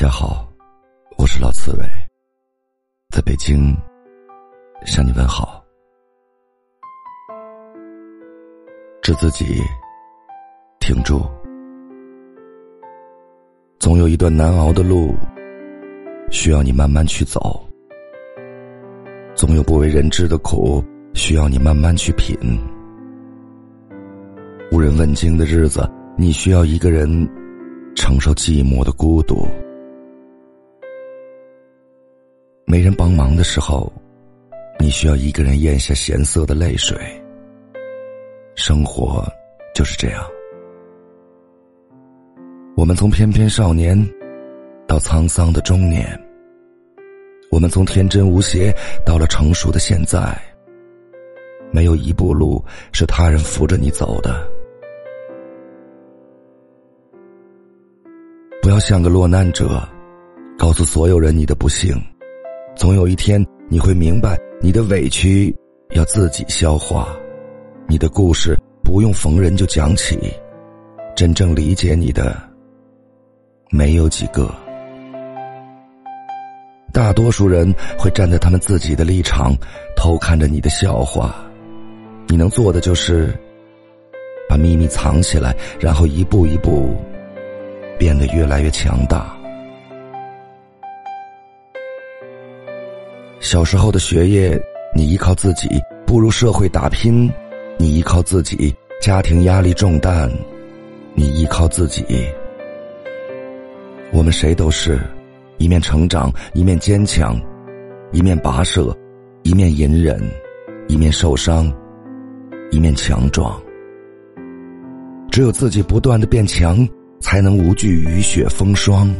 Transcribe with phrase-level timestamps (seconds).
[0.00, 0.48] 大家好，
[1.18, 1.84] 我是老刺猬，
[3.10, 3.76] 在北京
[4.86, 5.62] 向你问好。
[9.02, 9.44] 致自己，
[10.78, 11.20] 挺住，
[13.78, 15.14] 总有一段难熬的路
[16.30, 17.62] 需要你慢慢去走，
[19.34, 20.82] 总有不为人知的苦
[21.12, 22.34] 需要你慢慢去品。
[24.72, 25.86] 无人问津的日子，
[26.16, 27.06] 你需要一个人
[27.94, 29.46] 承受寂寞的孤独。
[32.70, 33.92] 没人帮忙的时候，
[34.78, 36.96] 你需要一个人咽下咸涩的泪水。
[38.54, 39.26] 生活
[39.74, 40.24] 就是这样，
[42.76, 43.98] 我们从翩翩少年
[44.86, 46.16] 到沧桑的中年，
[47.50, 48.72] 我们从天真无邪
[49.04, 50.40] 到了成熟的现在，
[51.72, 54.48] 没有一步路是他人扶着你走的。
[58.62, 59.82] 不要像个落难者，
[60.56, 62.00] 告诉所有人你的不幸。
[62.80, 65.54] 总有一天，你会明白，你的委屈
[65.90, 67.14] 要自己消化，
[67.86, 70.18] 你的故事不用逢人就讲起，
[71.14, 72.34] 真正理解你的
[73.68, 74.50] 没有几个。
[76.90, 79.54] 大多数人会站在他们自己的立场，
[79.94, 81.36] 偷看着你的笑话。
[82.28, 83.38] 你能做的就是，
[84.48, 86.96] 把秘密藏起来，然后一步一步
[87.98, 89.36] 变得越来越强大。
[93.40, 94.60] 小时候的学业，
[94.94, 95.66] 你依靠自己；
[96.06, 97.28] 步入社会打拼，
[97.78, 100.30] 你依靠自己；家庭压力重担，
[101.14, 102.04] 你依靠自己。
[104.12, 105.00] 我们谁都是，
[105.56, 107.40] 一面成长，一面坚强，
[108.12, 108.94] 一面跋涉，
[109.42, 110.22] 一面隐忍，
[110.86, 111.72] 一面受伤，
[112.70, 113.58] 一面强壮。
[115.30, 116.86] 只有自己不断的变强，
[117.20, 119.10] 才能无惧雨雪风霜。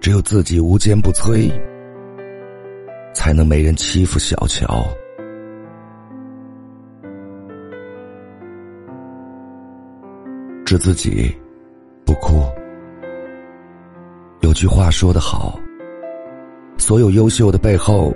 [0.00, 1.48] 只有自己无坚不摧。
[3.14, 4.84] 才能没人欺负小乔。
[10.66, 11.34] 治自己，
[12.04, 12.42] 不哭。
[14.40, 15.58] 有句话说得好：
[16.76, 18.12] 所有优秀的背后，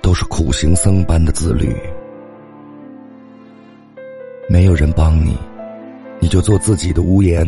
[0.00, 1.76] 都是苦行僧般的自律。
[4.48, 5.36] 没有人帮你，
[6.20, 7.44] 你就做自己的屋檐；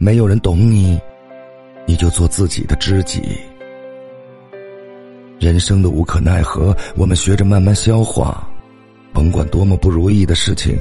[0.00, 0.98] 没有人懂你，
[1.86, 3.38] 你就做自己的知己。
[5.38, 8.44] 人生的无可奈何，我们学着慢慢消化。
[9.12, 10.76] 甭管多么不如意的事情，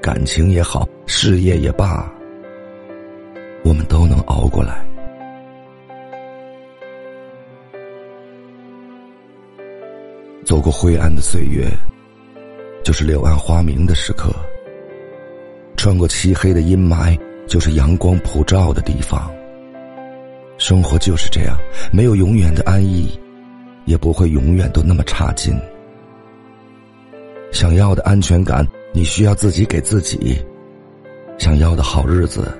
[0.00, 2.10] 感情也好，事业也罢，
[3.64, 4.84] 我们都能熬过来。
[10.44, 11.66] 走过灰暗的岁月，
[12.84, 14.30] 就是柳暗花明的时刻；
[15.76, 19.30] 穿过漆黑的阴霾，就是阳光普照的地方。
[20.58, 21.56] 生活就是这样，
[21.92, 23.18] 没有永远的安逸。
[23.84, 25.54] 也不会永远都那么差劲。
[27.50, 30.18] 想要的安全感，你需要自己给自己；
[31.38, 32.50] 想要的好日子，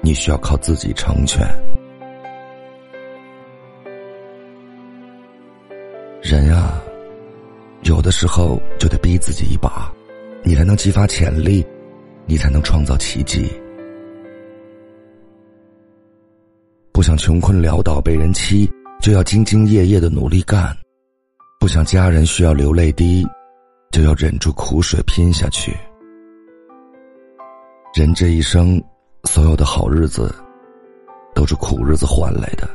[0.00, 1.46] 你需要靠自己成全。
[6.22, 6.80] 人啊，
[7.82, 9.92] 有的时候就得逼自己一把，
[10.42, 11.66] 你才能激发潜力，
[12.26, 13.50] 你才能创造奇迹。
[16.92, 18.69] 不想穷困潦倒被人欺。
[19.00, 20.76] 就要兢兢业业的努力干，
[21.58, 23.26] 不想家人需要流泪滴，
[23.92, 25.74] 就要忍住苦水拼下去。
[27.94, 28.78] 人这一生，
[29.24, 30.34] 所有的好日子，
[31.34, 32.68] 都是苦日子换来的，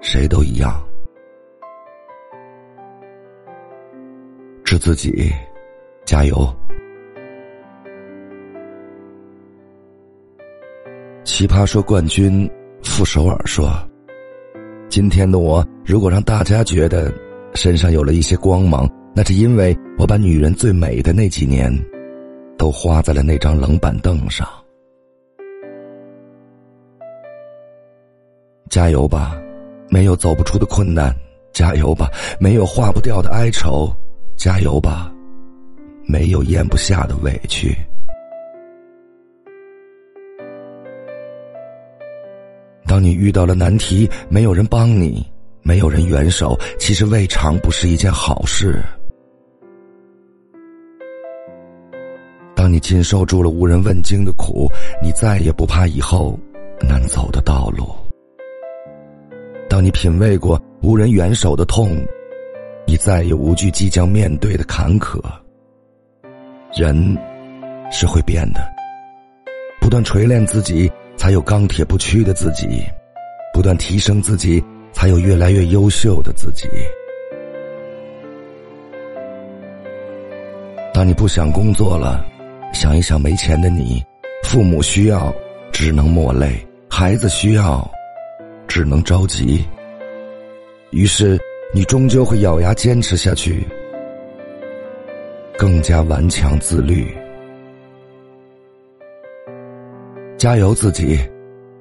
[0.00, 0.80] 谁都一样。
[4.64, 5.32] 治自己，
[6.04, 6.48] 加油！
[11.24, 12.48] 奇葩说冠军
[12.84, 13.68] 傅首尔说。
[14.90, 17.14] 今天的我，如果让大家觉得
[17.54, 21.72] 身上有了一些光芒，那是因为我把女人最美的那几年，
[22.58, 24.48] 都花在了那张冷板凳上。
[28.68, 29.40] 加油吧，
[29.90, 31.12] 没有走不出的困难；
[31.52, 32.10] 加油吧，
[32.40, 33.94] 没有化不掉的哀愁；
[34.36, 35.12] 加油吧，
[36.04, 37.72] 没有咽不下的委屈。
[42.90, 45.24] 当你遇到了难题，没有人帮你，
[45.62, 48.82] 没有人援手，其实未尝不是一件好事。
[52.52, 54.68] 当你经受住了无人问津的苦，
[55.00, 56.36] 你再也不怕以后
[56.80, 57.86] 难走的道路。
[59.68, 61.96] 当你品味过无人援手的痛，
[62.88, 65.22] 你再也无惧即将面对的坎坷。
[66.74, 67.16] 人
[67.92, 68.60] 是会变的，
[69.80, 70.90] 不断锤炼自己。
[71.20, 72.82] 才有钢铁不屈的自己，
[73.52, 76.66] 不断提升自己，才有越来越优秀的自己。
[80.94, 82.24] 当你不想工作了，
[82.72, 84.02] 想一想没钱的你，
[84.44, 85.30] 父母需要，
[85.70, 87.86] 只能抹泪；孩子需要，
[88.66, 89.62] 只能着急。
[90.88, 91.38] 于是，
[91.74, 93.62] 你终究会咬牙坚持下去，
[95.58, 97.14] 更加顽强自律。
[100.40, 101.18] 加油，自己，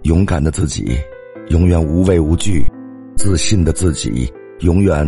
[0.02, 0.98] 勇敢的自己，
[1.48, 2.62] 永远无畏无惧；
[3.16, 4.30] 自信的自己，
[4.60, 5.08] 永远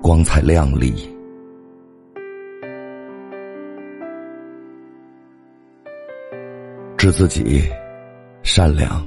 [0.00, 0.94] 光彩亮丽。
[6.96, 7.62] 致自己，
[8.42, 9.06] 善良，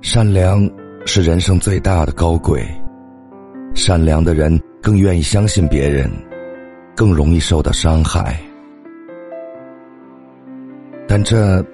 [0.00, 0.70] 善良。
[1.06, 2.64] 是人生最大的高贵。
[3.74, 6.08] 善良的人更愿意相信别人，
[6.94, 8.40] 更容易受到伤害。
[11.06, 11.64] 但这，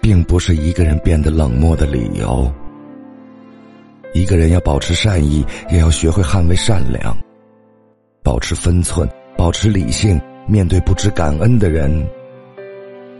[0.00, 2.52] 并不是一个人变得冷漠的理由。
[4.12, 7.16] 一个人要保持善意，也要学会捍卫善良，
[8.22, 10.20] 保持分寸，保持理性。
[10.46, 12.06] 面对不知感恩的人，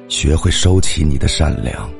[0.08, 1.90] 学会收起你的善良。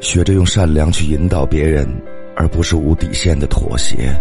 [0.00, 1.84] 学着用善良去引导别人，
[2.36, 4.14] 而不是无底线的妥协。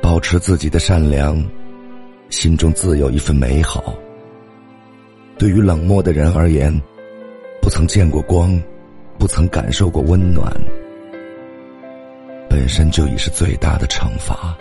[0.00, 1.36] 保持自己的善良，
[2.30, 3.94] 心中自有一份美好。
[5.38, 6.72] 对于冷漠的人而言，
[7.60, 8.60] 不曾见过光，
[9.18, 10.52] 不曾感受过温暖，
[12.48, 14.56] 本身就已是最大的惩罚。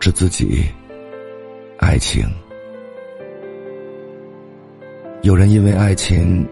[0.00, 0.64] 致自己，
[1.78, 2.24] 爱情。
[5.22, 6.46] 有人因为爱情，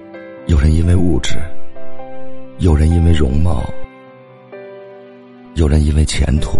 [0.47, 1.37] 有人因为物质，
[2.59, 3.65] 有人因为容貌，
[5.59, 6.57] 有人因为前途。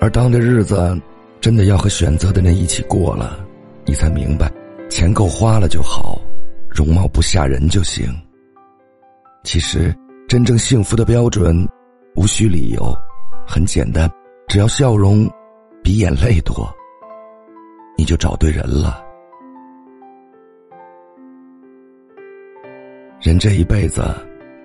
[0.00, 0.96] 而当这日子
[1.40, 3.44] 真的要和选择的人一起过了，
[3.84, 4.48] 你才明白，
[4.88, 6.20] 钱够花了就好，
[6.70, 8.08] 容貌不吓人就行。
[9.42, 9.92] 其实，
[10.28, 11.68] 真正幸福的标准，
[12.14, 12.96] 无需理由，
[13.44, 14.08] 很简单，
[14.46, 15.28] 只要笑容
[15.82, 16.72] 比眼泪多，
[17.96, 19.04] 你就找对人了。
[23.20, 24.04] 人这一辈子，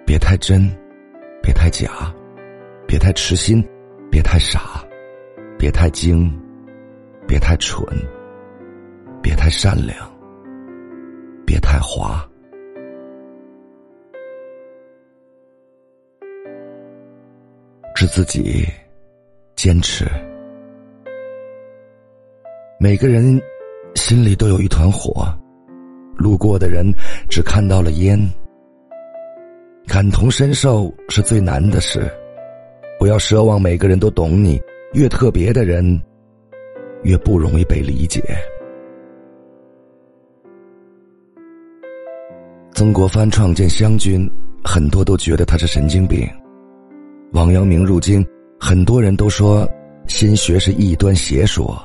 [0.06, 0.70] 别太真，
[1.44, 1.90] 别太假，
[2.88, 3.62] 别太痴心，
[4.10, 4.82] 别太傻，
[5.60, 6.32] 别太精，
[7.28, 7.86] 别太蠢，
[9.22, 9.98] 别太善良，
[11.46, 12.26] 别太滑。
[17.94, 18.66] 致自己，
[19.54, 20.06] 坚持。
[22.80, 23.38] 每个人
[23.96, 25.28] 心里都有一团火，
[26.16, 26.86] 路过的人
[27.30, 28.18] 只看到了烟。
[29.88, 32.10] 感同身受是最难的事，
[32.98, 34.60] 不要奢望每个人都懂你。
[34.94, 36.00] 越特别的人，
[37.02, 38.22] 越不容易被理解。
[42.74, 44.30] 曾国藩创建湘军，
[44.64, 46.28] 很多都觉得他是神经病。
[47.32, 48.26] 王阳明入京，
[48.60, 49.68] 很多人都说
[50.08, 51.76] 心学是异端邪说。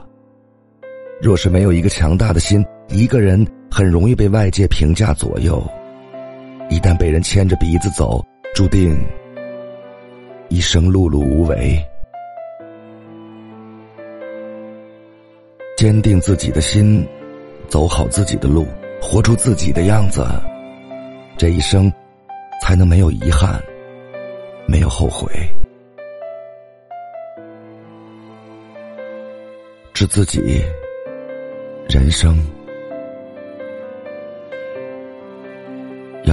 [1.21, 5.67] 若是没有一个强大的心，一个人很容易被外界评价左右。
[6.71, 8.25] 一旦被人牵着鼻子走，
[8.55, 8.99] 注定
[10.49, 11.83] 一生碌碌无为。
[15.77, 17.07] 坚定自己的心，
[17.69, 18.67] 走好自己的路，
[19.01, 20.27] 活出自己的样子，
[21.39, 21.91] 这一生
[22.61, 23.63] 才能没有遗憾，
[24.67, 25.31] 没有后悔。
[29.95, 30.63] 致自己，
[31.89, 32.39] 人生。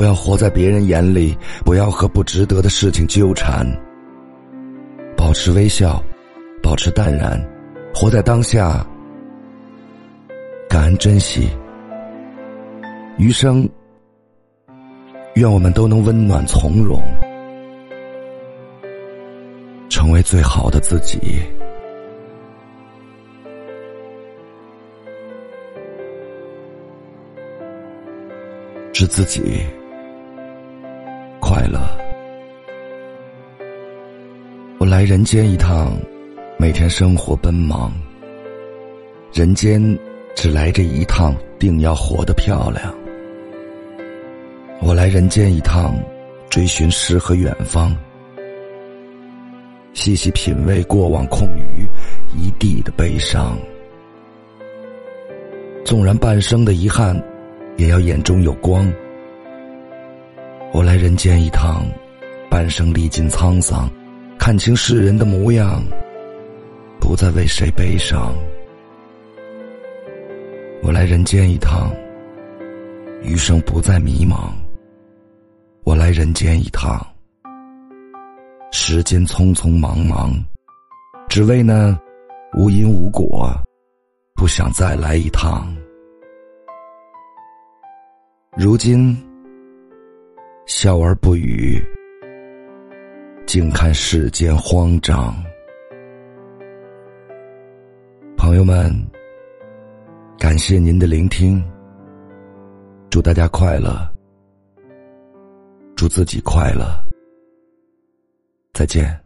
[0.00, 3.66] 不要活在别人眼里，不要和不值得的事情纠缠。
[5.14, 6.02] 保持微笑，
[6.62, 7.38] 保持淡然，
[7.94, 8.82] 活在当下，
[10.70, 11.50] 感恩珍惜。
[13.18, 13.68] 余生，
[15.34, 16.98] 愿我们都能温暖从容，
[19.90, 21.42] 成为最好的自己。
[28.94, 29.62] 是自己。
[31.60, 31.78] 快乐。
[34.78, 35.92] 我来人间一趟，
[36.58, 37.92] 每天生活奔忙，
[39.30, 39.78] 人间
[40.34, 42.94] 只来这一趟，定要活得漂亮。
[44.80, 45.94] 我来人间一趟，
[46.48, 47.94] 追寻诗和远方，
[49.92, 51.86] 细细品味过往空余
[52.34, 53.58] 一地的悲伤。
[55.84, 57.22] 纵然半生的遗憾，
[57.76, 58.90] 也要眼中有光。
[60.72, 61.84] 我来人间一趟，
[62.48, 63.90] 半生历尽沧桑，
[64.38, 65.82] 看清世人的模样，
[67.00, 68.32] 不再为谁悲伤。
[70.80, 71.92] 我来人间一趟，
[73.22, 74.52] 余生不再迷茫。
[75.82, 77.04] 我来人间一趟，
[78.70, 80.32] 时间匆匆忙忙，
[81.28, 81.98] 只为那
[82.56, 83.52] 无因无果，
[84.34, 85.66] 不想再来一趟。
[88.56, 89.16] 如今
[90.72, 91.84] 笑而不语，
[93.44, 95.34] 静看世间慌张。
[98.36, 98.88] 朋友们。
[100.38, 101.60] 感谢您的聆听，
[103.10, 104.08] 祝大家快乐，
[105.96, 106.86] 祝自己快乐，
[108.72, 109.20] 再见。